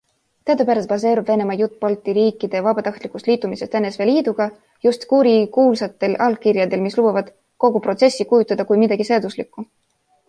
Teadupärast 0.49 0.87
baseerub 0.91 1.27
Venemaa 1.31 1.57
jutt 1.57 1.75
Balti 1.83 2.15
riikide 2.17 2.61
vabatahtlikust 2.67 3.29
liitumisest 3.31 3.77
NSV 3.81 4.07
Liiduga 4.11 4.47
just 4.87 5.05
kurikuulsatel 5.13 6.19
allkirjadel, 6.29 6.83
mis 6.89 6.99
lubavad 7.03 7.33
kogu 7.67 7.83
protsessi 7.89 8.29
kujutada 8.33 8.71
kui 8.73 8.85
midagi 8.87 9.09
seaduslikku. 9.13 9.69